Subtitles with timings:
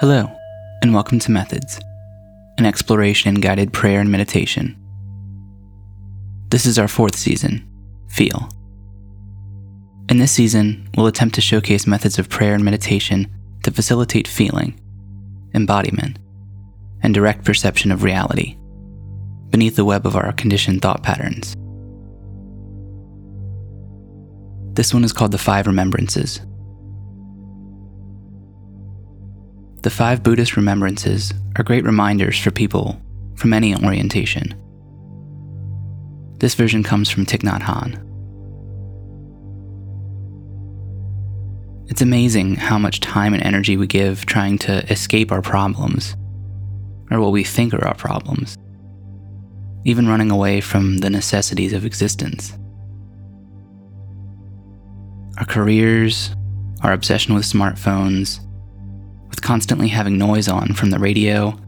[0.00, 0.28] Hello,
[0.82, 1.78] and welcome to Methods,
[2.58, 4.76] an exploration in guided prayer and meditation.
[6.48, 7.64] This is our fourth season,
[8.08, 8.48] Feel.
[10.08, 13.28] In this season, we'll attempt to showcase methods of prayer and meditation
[13.62, 14.80] to facilitate feeling,
[15.54, 16.18] embodiment,
[17.04, 18.56] and direct perception of reality
[19.50, 21.54] beneath the web of our conditioned thought patterns.
[24.74, 26.40] This one is called the Five Remembrances.
[29.84, 32.98] The five Buddhist remembrances are great reminders for people
[33.36, 34.54] from any orientation.
[36.38, 38.00] This version comes from Thich Nhat Hanh.
[41.90, 46.16] It's amazing how much time and energy we give trying to escape our problems,
[47.10, 48.56] or what we think are our problems,
[49.84, 52.56] even running away from the necessities of existence.
[55.36, 56.34] Our careers,
[56.82, 58.40] our obsession with smartphones,
[59.34, 61.58] with constantly having noise on from the radio,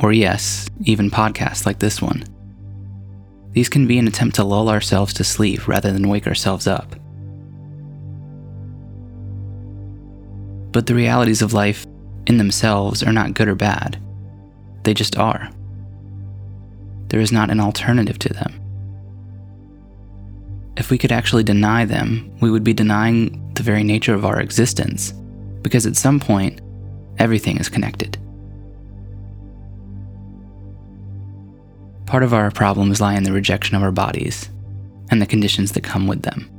[0.00, 2.24] or yes, even podcasts like this one.
[3.52, 6.96] These can be an attempt to lull ourselves to sleep rather than wake ourselves up.
[10.72, 11.86] But the realities of life
[12.26, 14.02] in themselves are not good or bad,
[14.82, 15.48] they just are.
[17.06, 18.52] There is not an alternative to them.
[20.76, 24.40] If we could actually deny them, we would be denying the very nature of our
[24.40, 25.12] existence,
[25.62, 26.60] because at some point,
[27.18, 28.18] Everything is connected.
[32.06, 34.48] Part of our problems lie in the rejection of our bodies
[35.10, 36.50] and the conditions that come with them.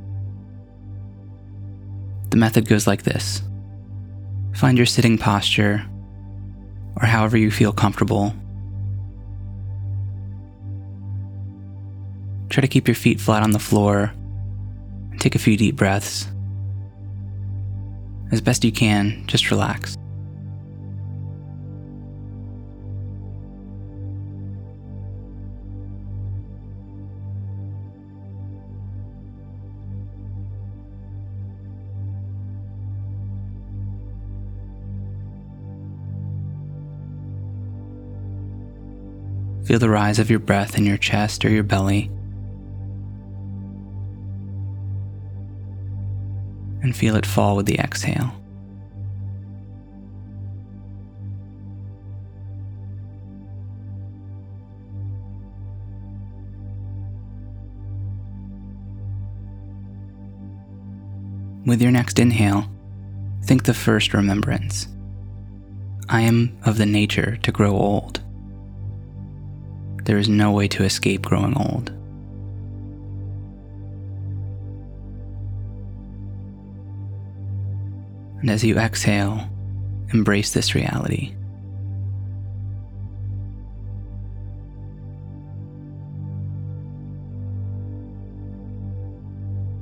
[2.30, 3.42] The method goes like this
[4.54, 5.86] find your sitting posture,
[7.00, 8.34] or however you feel comfortable.
[12.50, 14.12] Try to keep your feet flat on the floor
[15.10, 16.26] and take a few deep breaths.
[18.32, 19.96] As best you can, just relax.
[39.68, 42.10] Feel the rise of your breath in your chest or your belly.
[46.80, 48.32] And feel it fall with the exhale.
[61.66, 62.70] With your next inhale,
[63.44, 64.88] think the first remembrance.
[66.08, 68.22] I am of the nature to grow old.
[70.08, 71.90] There is no way to escape growing old.
[78.40, 79.46] And as you exhale,
[80.14, 81.34] embrace this reality.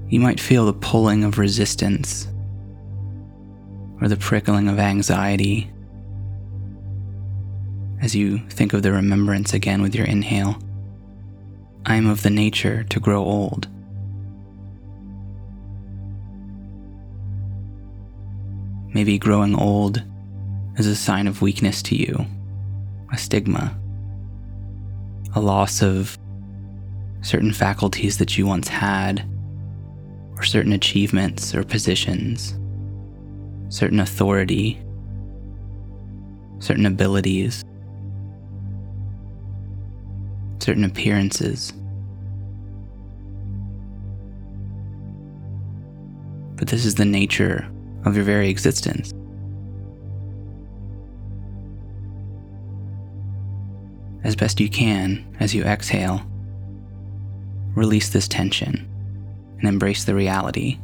[0.09, 2.27] You might feel the pulling of resistance
[4.01, 5.71] or the prickling of anxiety
[8.01, 10.59] as you think of the remembrance again with your inhale.
[11.85, 13.69] I am of the nature to grow old.
[18.93, 20.03] Maybe growing old
[20.77, 22.27] is a sign of weakness to you,
[23.13, 23.79] a stigma,
[25.35, 26.19] a loss of
[27.23, 29.29] certain faculties that you once had,
[30.37, 32.59] or certain achievements or positions,
[33.69, 34.81] certain authority,
[36.59, 37.65] certain abilities
[40.67, 41.73] certain appearances.
[46.57, 47.71] But this is the nature
[48.05, 49.13] of your very existence.
[54.25, 56.21] As best you can, as you exhale,
[57.77, 58.89] release this tension
[59.61, 60.81] and embrace the reality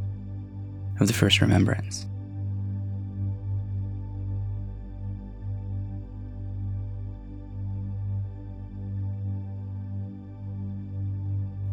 [1.00, 2.06] of the first remembrance.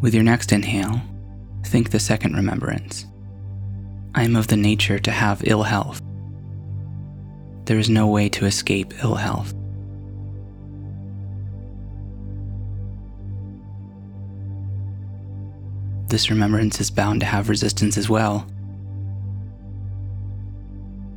[0.01, 1.01] With your next inhale,
[1.65, 3.05] think the second remembrance.
[4.15, 6.01] I am of the nature to have ill health.
[7.65, 9.53] There is no way to escape ill health.
[16.07, 18.47] This remembrance is bound to have resistance as well.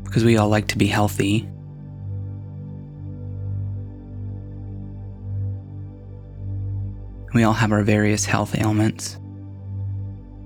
[0.04, 1.48] Because we all like to be healthy
[7.34, 9.14] We all have our various health ailments.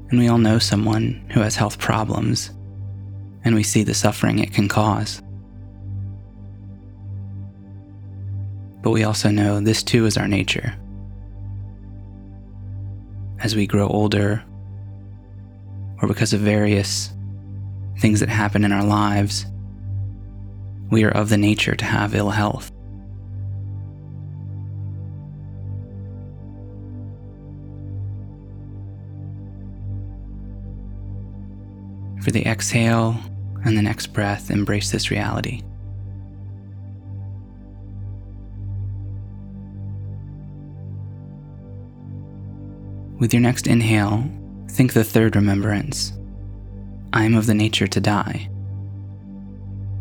[0.09, 2.50] And we all know someone who has health problems,
[3.44, 5.21] and we see the suffering it can cause.
[8.83, 10.77] But we also know this too is our nature.
[13.41, 14.44] As we grow older,
[16.00, 17.12] or because of various
[17.99, 19.44] things that happen in our lives,
[20.93, 22.71] we are of the nature to have ill health.
[32.26, 33.17] For the exhale
[33.64, 35.62] and the next breath, embrace this reality.
[43.20, 44.28] With your next inhale,
[44.73, 46.14] think the third remembrance
[47.12, 48.50] I am of the nature to die.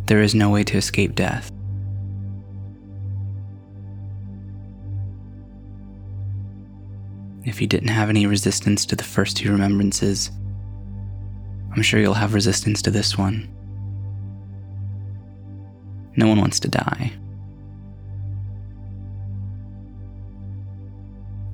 [0.08, 1.52] There is no way to escape death.
[7.44, 10.32] If you didn't have any resistance to the first two remembrances,
[11.76, 13.54] I'm sure you'll have resistance to this one.
[16.16, 17.12] No one wants to die.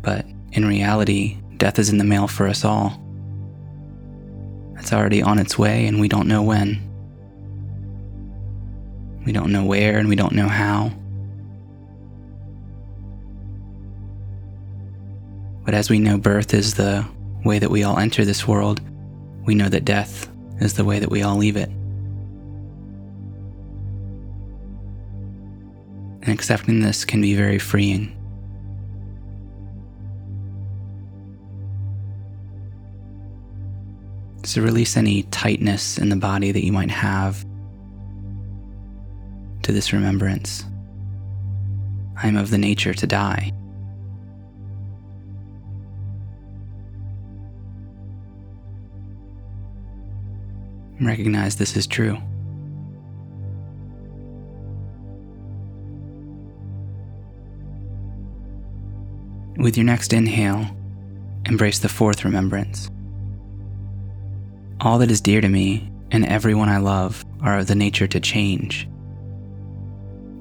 [0.03, 3.01] But in reality, death is in the mail for us all.
[4.77, 6.87] It's already on its way, and we don't know when.
[9.25, 10.91] We don't know where, and we don't know how.
[15.65, 17.07] But as we know birth is the
[17.43, 18.81] way that we all enter this world,
[19.45, 20.29] we know that death
[20.59, 21.69] is the way that we all leave it.
[26.23, 28.15] And accepting this can be very freeing.
[34.43, 37.45] So release any tightness in the body that you might have
[39.63, 40.65] to this remembrance.
[42.21, 43.51] I am of the nature to die.
[51.05, 52.17] Recognize this is true.
[59.57, 60.65] With your next inhale,
[61.45, 62.89] embrace the fourth remembrance.
[64.79, 68.19] All that is dear to me and everyone I love are of the nature to
[68.19, 68.87] change.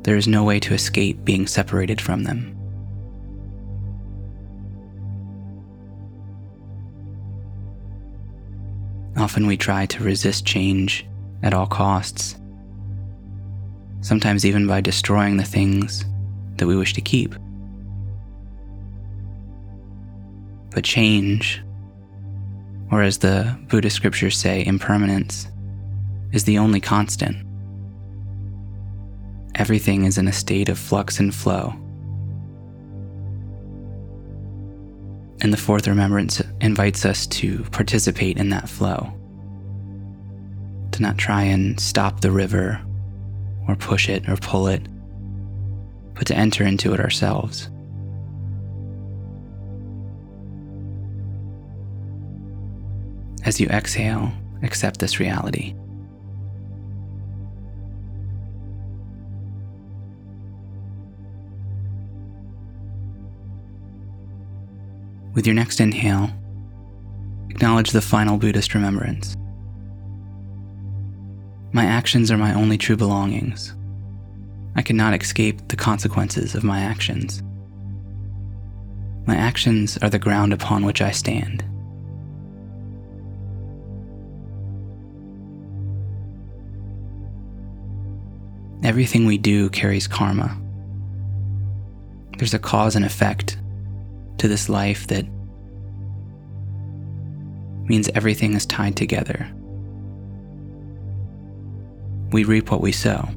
[0.02, 2.59] There is no way to escape being separated from them.
[9.20, 11.06] Often we try to resist change
[11.42, 12.36] at all costs,
[14.00, 16.06] sometimes even by destroying the things
[16.56, 17.34] that we wish to keep.
[20.70, 21.62] But change,
[22.90, 25.48] or as the Buddhist scriptures say, impermanence,
[26.32, 27.46] is the only constant.
[29.54, 31.74] Everything is in a state of flux and flow.
[35.42, 39.10] And the fourth remembrance invites us to participate in that flow,
[40.92, 42.80] to not try and stop the river
[43.66, 44.86] or push it or pull it,
[46.14, 47.70] but to enter into it ourselves.
[53.46, 54.30] As you exhale,
[54.62, 55.74] accept this reality.
[65.34, 66.28] With your next inhale,
[67.50, 69.36] acknowledge the final Buddhist remembrance.
[71.72, 73.72] My actions are my only true belongings.
[74.74, 77.42] I cannot escape the consequences of my actions.
[79.26, 81.64] My actions are the ground upon which I stand.
[88.82, 90.60] Everything we do carries karma.
[92.38, 93.58] There's a cause and effect
[94.40, 95.26] to this life that
[97.86, 99.46] means everything is tied together.
[102.32, 103.28] We reap what we sow.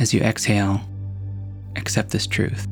[0.00, 0.80] As you exhale,
[1.76, 2.66] accept this truth.